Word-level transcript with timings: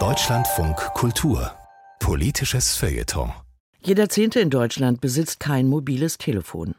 Deutschlandfunk 0.00 0.74
Kultur 0.94 1.52
Politisches 2.00 2.74
Feuilleton 2.74 3.32
Jeder 3.84 4.08
Zehnte 4.08 4.40
in 4.40 4.50
Deutschland 4.50 5.00
besitzt 5.00 5.38
kein 5.38 5.68
mobiles 5.68 6.18
Telefon. 6.18 6.74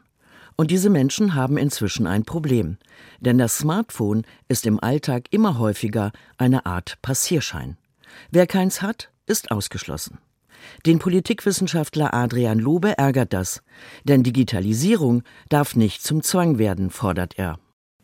Und 0.56 0.70
diese 0.70 0.90
Menschen 0.90 1.34
haben 1.34 1.56
inzwischen 1.56 2.06
ein 2.06 2.24
Problem. 2.26 2.76
Denn 3.20 3.38
das 3.38 3.56
Smartphone 3.56 4.26
ist 4.48 4.66
im 4.66 4.78
Alltag 4.78 5.28
immer 5.30 5.58
häufiger 5.58 6.12
eine 6.36 6.66
Art 6.66 6.98
Passierschein. 7.00 7.78
Wer 8.30 8.46
keins 8.46 8.82
hat, 8.82 9.10
ist 9.24 9.50
ausgeschlossen. 9.50 10.18
Den 10.84 10.98
Politikwissenschaftler 10.98 12.12
Adrian 12.12 12.58
Lobe 12.58 12.98
ärgert 12.98 13.32
das. 13.32 13.62
Denn 14.04 14.22
Digitalisierung 14.22 15.22
darf 15.48 15.76
nicht 15.76 16.02
zum 16.02 16.22
Zwang 16.22 16.58
werden, 16.58 16.90
fordert 16.90 17.38
er. 17.38 17.58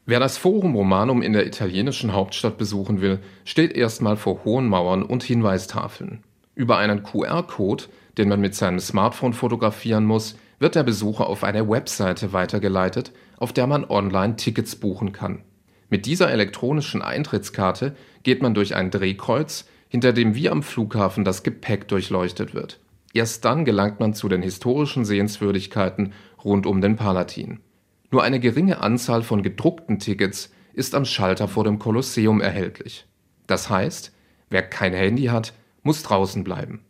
Wer 0.05 0.19
das 0.19 0.37
Forum 0.37 0.75
Romanum 0.75 1.23
in 1.23 1.33
der 1.33 1.47
italienischen 1.47 2.13
Hauptstadt 2.13 2.59
besuchen 2.59 3.01
will, 3.01 3.21
steht 3.45 3.73
erstmal 3.73 4.17
vor 4.17 4.45
hohen 4.45 4.67
Mauern 4.67 5.05
und 5.05 5.23
Hinweistafeln. 5.23 6.25
Über 6.57 6.79
einen 6.79 7.05
QR-Code, 7.05 7.85
den 8.19 8.29
man 8.29 8.41
mit 8.41 8.57
seinem 8.57 8.81
Smartphone 8.81 9.33
fotografieren 9.33 10.05
muss, 10.05 10.37
wird 10.59 10.75
der 10.75 10.83
Besucher 10.83 11.29
auf 11.29 11.45
eine 11.45 11.69
Webseite 11.69 12.33
weitergeleitet, 12.33 13.13
auf 13.39 13.53
der 13.53 13.69
man 13.69 13.85
online 13.85 14.35
Tickets 14.35 14.75
buchen 14.75 15.13
kann. 15.13 15.43
Mit 15.89 16.07
dieser 16.07 16.33
elektronischen 16.33 17.01
Eintrittskarte 17.01 17.95
geht 18.25 18.43
man 18.43 18.55
durch 18.55 18.75
ein 18.75 18.91
Drehkreuz, 18.91 19.67
hinter 19.89 20.13
dem 20.13 20.35
wie 20.35 20.49
am 20.49 20.65
Flughafen 20.65 21.25
das 21.25 21.45
Gepäck 21.45 21.87
durchleuchtet 21.87 22.55
wird. 22.55 22.81
Erst 23.15 23.45
dann 23.45 23.65
gelangt 23.65 24.01
man 24.01 24.15
zu 24.15 24.29
den 24.29 24.43
historischen 24.43 25.05
Sehenswürdigkeiten 25.05 26.13
rund 26.43 26.67
um 26.67 26.81
den 26.81 26.97
Palatin. 26.97 27.61
Nur 28.13 28.23
eine 28.23 28.41
geringe 28.41 28.83
Anzahl 28.83 29.23
von 29.23 29.43
gedruckten 29.43 29.99
Tickets 29.99 30.53
ist 30.75 30.95
am 30.95 31.07
Schalter 31.07 31.49
vor 31.49 31.65
dem 31.65 31.79
Kolosseum 31.79 32.43
erhältlich. 32.43 33.07
Das 33.47 33.71
heißt, 33.71 34.13
wer 34.51 34.63
kein 34.63 34.93
Handy 34.93 35.25
hat, 35.25 35.55
muss 35.83 36.03
draußen 36.03 36.45
bleiben. 36.45 36.85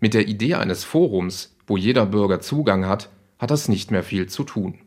Mit 0.00 0.14
der 0.14 0.26
Idee 0.28 0.54
eines 0.54 0.82
Forums, 0.82 1.58
wo 1.66 1.76
jeder 1.76 2.06
Bürger 2.06 2.40
Zugang 2.40 2.86
hat, 2.86 3.10
hat 3.38 3.50
das 3.50 3.68
nicht 3.68 3.90
mehr 3.90 4.02
viel 4.02 4.28
zu 4.28 4.44
tun. 4.44 4.78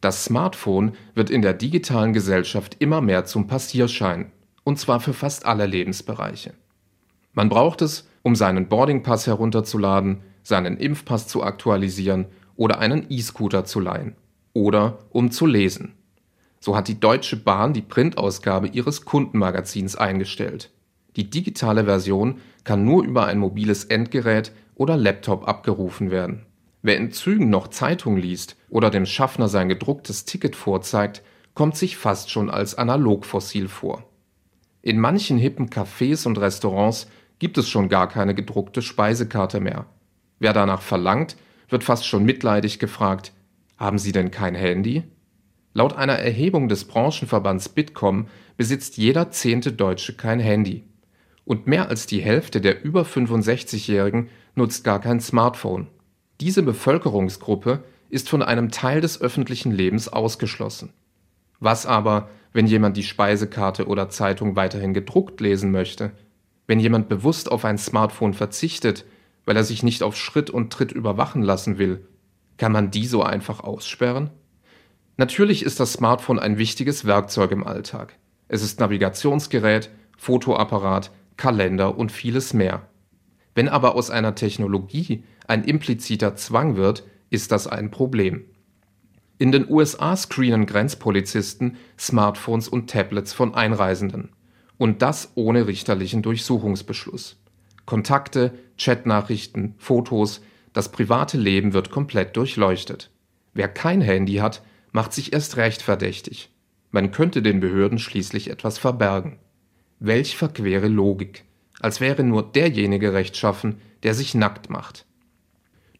Das 0.00 0.24
Smartphone 0.24 0.92
wird 1.14 1.28
in 1.28 1.42
der 1.42 1.52
digitalen 1.52 2.14
Gesellschaft 2.14 2.76
immer 2.78 3.02
mehr 3.02 3.26
zum 3.26 3.46
Passierschein, 3.46 4.32
und 4.64 4.78
zwar 4.78 5.00
für 5.00 5.12
fast 5.12 5.44
alle 5.44 5.66
Lebensbereiche. 5.66 6.54
Man 7.34 7.50
braucht 7.50 7.82
es, 7.82 8.08
um 8.22 8.36
seinen 8.36 8.68
Boardingpass 8.68 9.26
herunterzuladen, 9.26 10.22
seinen 10.42 10.78
Impfpass 10.78 11.28
zu 11.28 11.42
aktualisieren 11.42 12.24
oder 12.56 12.78
einen 12.78 13.04
E-Scooter 13.10 13.66
zu 13.66 13.80
leihen 13.80 14.16
oder 14.56 15.00
um 15.10 15.30
zu 15.30 15.44
lesen. 15.44 15.92
So 16.60 16.74
hat 16.74 16.88
die 16.88 16.98
Deutsche 16.98 17.36
Bahn 17.36 17.74
die 17.74 17.82
Printausgabe 17.82 18.68
ihres 18.68 19.04
Kundenmagazins 19.04 19.96
eingestellt. 19.96 20.70
Die 21.16 21.28
digitale 21.28 21.84
Version 21.84 22.40
kann 22.64 22.82
nur 22.82 23.04
über 23.04 23.26
ein 23.26 23.38
mobiles 23.38 23.84
Endgerät 23.84 24.52
oder 24.74 24.96
Laptop 24.96 25.46
abgerufen 25.46 26.10
werden. 26.10 26.46
Wer 26.80 26.96
in 26.96 27.12
Zügen 27.12 27.50
noch 27.50 27.68
Zeitung 27.68 28.16
liest 28.16 28.56
oder 28.70 28.88
dem 28.88 29.04
Schaffner 29.04 29.48
sein 29.48 29.68
gedrucktes 29.68 30.24
Ticket 30.24 30.56
vorzeigt, 30.56 31.22
kommt 31.52 31.76
sich 31.76 31.98
fast 31.98 32.30
schon 32.30 32.48
als 32.48 32.76
Analogfossil 32.76 33.68
vor. 33.68 34.04
In 34.80 34.98
manchen 34.98 35.36
hippen 35.36 35.68
Cafés 35.68 36.26
und 36.26 36.38
Restaurants 36.38 37.10
gibt 37.38 37.58
es 37.58 37.68
schon 37.68 37.90
gar 37.90 38.08
keine 38.08 38.34
gedruckte 38.34 38.80
Speisekarte 38.80 39.60
mehr. 39.60 39.84
Wer 40.38 40.54
danach 40.54 40.80
verlangt, 40.80 41.36
wird 41.68 41.84
fast 41.84 42.06
schon 42.06 42.24
mitleidig 42.24 42.78
gefragt, 42.78 43.32
haben 43.76 43.98
Sie 43.98 44.12
denn 44.12 44.30
kein 44.30 44.54
Handy? 44.54 45.04
Laut 45.74 45.94
einer 45.94 46.14
Erhebung 46.14 46.68
des 46.68 46.84
Branchenverbands 46.84 47.68
Bitkom 47.68 48.28
besitzt 48.56 48.96
jeder 48.96 49.30
zehnte 49.30 49.72
Deutsche 49.72 50.14
kein 50.14 50.40
Handy. 50.40 50.84
Und 51.44 51.66
mehr 51.66 51.88
als 51.90 52.06
die 52.06 52.22
Hälfte 52.22 52.60
der 52.60 52.82
über 52.82 53.02
65-Jährigen 53.02 54.30
nutzt 54.54 54.84
gar 54.84 55.00
kein 55.00 55.20
Smartphone. 55.20 55.88
Diese 56.40 56.62
Bevölkerungsgruppe 56.62 57.84
ist 58.08 58.28
von 58.28 58.42
einem 58.42 58.70
Teil 58.70 59.00
des 59.00 59.20
öffentlichen 59.20 59.70
Lebens 59.70 60.08
ausgeschlossen. 60.08 60.94
Was 61.60 61.84
aber, 61.84 62.30
wenn 62.52 62.66
jemand 62.66 62.96
die 62.96 63.02
Speisekarte 63.02 63.86
oder 63.86 64.08
Zeitung 64.08 64.56
weiterhin 64.56 64.94
gedruckt 64.94 65.40
lesen 65.42 65.70
möchte? 65.70 66.12
Wenn 66.66 66.80
jemand 66.80 67.08
bewusst 67.10 67.52
auf 67.52 67.64
ein 67.64 67.78
Smartphone 67.78 68.32
verzichtet, 68.32 69.04
weil 69.44 69.56
er 69.56 69.64
sich 69.64 69.82
nicht 69.82 70.02
auf 70.02 70.16
Schritt 70.16 70.48
und 70.48 70.72
Tritt 70.72 70.92
überwachen 70.92 71.42
lassen 71.42 71.78
will 71.78 72.06
kann 72.56 72.72
man 72.72 72.90
die 72.90 73.06
so 73.06 73.22
einfach 73.22 73.60
aussperren? 73.60 74.30
Natürlich 75.16 75.62
ist 75.62 75.80
das 75.80 75.94
Smartphone 75.94 76.38
ein 76.38 76.58
wichtiges 76.58 77.04
Werkzeug 77.04 77.50
im 77.50 77.66
Alltag. 77.66 78.18
Es 78.48 78.62
ist 78.62 78.80
Navigationsgerät, 78.80 79.90
Fotoapparat, 80.16 81.10
Kalender 81.36 81.96
und 81.98 82.12
vieles 82.12 82.54
mehr. 82.54 82.88
Wenn 83.54 83.68
aber 83.68 83.94
aus 83.94 84.10
einer 84.10 84.34
Technologie 84.34 85.24
ein 85.46 85.64
impliziter 85.64 86.36
Zwang 86.36 86.76
wird, 86.76 87.04
ist 87.30 87.52
das 87.52 87.66
ein 87.66 87.90
Problem. 87.90 88.44
In 89.38 89.52
den 89.52 89.70
USA 89.70 90.16
screenen 90.16 90.66
Grenzpolizisten 90.66 91.76
Smartphones 91.98 92.68
und 92.68 92.88
Tablets 92.90 93.32
von 93.32 93.54
Einreisenden. 93.54 94.30
Und 94.78 95.02
das 95.02 95.32
ohne 95.34 95.66
richterlichen 95.66 96.22
Durchsuchungsbeschluss. 96.22 97.36
Kontakte, 97.86 98.52
Chatnachrichten, 98.78 99.74
Fotos, 99.78 100.42
das 100.76 100.90
private 100.90 101.38
Leben 101.38 101.72
wird 101.72 101.90
komplett 101.90 102.36
durchleuchtet. 102.36 103.10
Wer 103.54 103.66
kein 103.66 104.02
Handy 104.02 104.34
hat, 104.34 104.62
macht 104.92 105.14
sich 105.14 105.32
erst 105.32 105.56
recht 105.56 105.80
verdächtig. 105.80 106.50
Man 106.90 107.12
könnte 107.12 107.40
den 107.40 107.60
Behörden 107.60 107.98
schließlich 107.98 108.50
etwas 108.50 108.76
verbergen. 108.76 109.38
Welch 110.00 110.36
verquere 110.36 110.88
Logik. 110.88 111.44
Als 111.80 112.02
wäre 112.02 112.24
nur 112.24 112.42
derjenige 112.42 113.14
rechtschaffen, 113.14 113.80
der 114.02 114.12
sich 114.12 114.34
nackt 114.34 114.68
macht. 114.68 115.06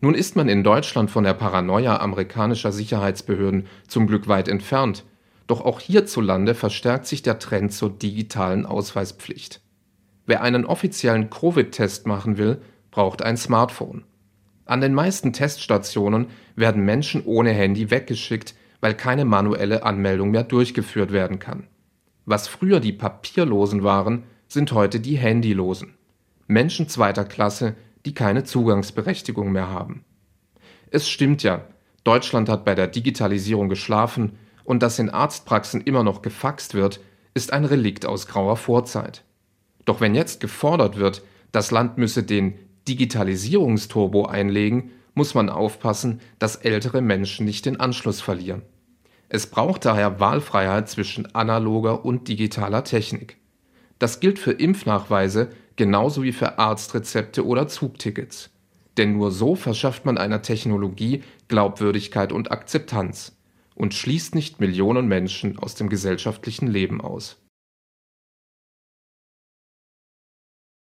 Nun 0.03 0.15
ist 0.15 0.37
man 0.37 0.47
in 0.47 0.63
Deutschland 0.63 1.11
von 1.11 1.25
der 1.25 1.33
Paranoia 1.33 1.97
amerikanischer 1.97 2.71
Sicherheitsbehörden 2.71 3.69
zum 3.89 4.07
Glück 4.07 4.29
weit 4.29 4.47
entfernt, 4.47 5.07
doch 5.47 5.63
auch 5.63 5.81
hierzulande 5.81 6.55
verstärkt 6.55 7.07
sich 7.07 7.23
der 7.23 7.39
Trend 7.39 7.73
zur 7.73 7.89
digitalen 7.89 8.67
Ausweispflicht. 8.67 9.63
Wer 10.27 10.43
einen 10.43 10.67
offiziellen 10.67 11.31
Covid-Test 11.31 12.07
machen 12.07 12.37
will, 12.37 12.61
braucht 12.91 13.23
ein 13.23 13.39
Smartphone. 13.39 14.05
An 14.67 14.81
den 14.81 14.95
meisten 14.95 15.33
Teststationen 15.33 16.27
werden 16.57 16.85
Menschen 16.85 17.25
ohne 17.25 17.51
Handy 17.51 17.91
weggeschickt, 17.91 18.55
weil 18.81 18.95
keine 18.95 19.25
manuelle 19.25 19.85
Anmeldung 19.85 20.33
mehr 20.33 20.45
durchgeführt 20.45 21.13
werden 21.13 21.39
kann. 21.39 21.69
Was 22.25 22.49
früher 22.49 22.81
die 22.81 22.93
Papierlosen 22.93 23.85
waren, 23.85 24.25
sind 24.49 24.73
heute 24.73 25.01
die 25.01 25.17
Handylosen. 25.17 25.95
Menschen 26.49 26.89
zweiter 26.89 27.25
Klasse, 27.25 27.77
die 28.05 28.15
keine 28.15 28.45
Zugangsberechtigung 28.45 29.53
mehr 29.53 29.69
haben. 29.69 30.05
Es 30.91 31.09
stimmt 31.09 31.43
ja, 31.43 31.65
Deutschland 32.05 32.49
hat 32.49 32.65
bei 32.65 32.75
der 32.75 32.87
Digitalisierung 32.89 33.69
geschlafen 33.69 34.39
und 34.65 34.83
dass 34.83 34.99
in 34.99 35.11
Arztpraxen 35.11 35.81
immer 35.81 36.03
noch 36.03 36.23
gefaxt 36.23 36.75
wird, 36.75 37.01
ist 37.35 37.53
ein 37.53 37.65
Relikt 37.65 38.07
aus 38.07 38.27
grauer 38.27 38.57
Vorzeit. 38.57 39.25
Doch 39.85 40.01
wenn 40.01 40.15
jetzt 40.15 40.41
gefordert 40.41 40.99
wird, 40.99 41.23
das 41.53 41.71
Land 41.71 41.99
müsse 41.99 42.23
den 42.23 42.59
Digitalisierungsturbo 42.89 44.27
einlegen, 44.27 44.91
muss 45.15 45.35
man 45.35 45.49
aufpassen, 45.49 46.21
dass 46.39 46.57
ältere 46.57 47.01
Menschen 47.01 47.47
nicht 47.47 47.67
den 47.67 47.81
Anschluss 47.81 48.21
verlieren. 48.21 48.63
Es 49.29 49.49
braucht 49.49 49.85
daher 49.85 50.21
Wahlfreiheit 50.21 50.89
zwischen 50.89 51.35
analoger 51.35 52.05
und 52.05 52.29
digitaler 52.29 52.85
Technik. 52.85 53.39
Das 53.99 54.21
gilt 54.21 54.39
für 54.39 54.53
Impfnachweise 54.53 55.51
genauso 55.75 56.23
wie 56.23 56.33
für 56.33 56.59
Arztrezepte 56.59 57.45
oder 57.45 57.67
Zugtickets. 57.67 58.51
Denn 58.97 59.13
nur 59.13 59.31
so 59.31 59.57
verschafft 59.57 60.05
man 60.05 60.17
einer 60.17 60.43
Technologie 60.43 61.23
Glaubwürdigkeit 61.49 62.33
und 62.33 62.51
Akzeptanz 62.51 63.37
und 63.75 63.95
schließt 63.95 64.35
nicht 64.35 64.61
Millionen 64.61 65.07
Menschen 65.07 65.59
aus 65.59 65.75
dem 65.75 65.89
gesellschaftlichen 65.89 66.67
Leben 66.67 67.01
aus. 67.01 67.37